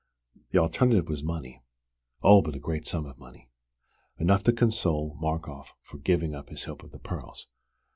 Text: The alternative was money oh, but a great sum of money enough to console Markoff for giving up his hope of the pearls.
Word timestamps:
The 0.49 0.57
alternative 0.57 1.09
was 1.09 1.21
money 1.21 1.61
oh, 2.23 2.41
but 2.41 2.55
a 2.55 2.59
great 2.59 2.87
sum 2.87 3.05
of 3.05 3.19
money 3.19 3.51
enough 4.17 4.41
to 4.45 4.51
console 4.51 5.13
Markoff 5.21 5.75
for 5.79 5.99
giving 5.99 6.33
up 6.33 6.49
his 6.49 6.63
hope 6.63 6.81
of 6.83 6.89
the 6.89 6.97
pearls. 6.97 7.45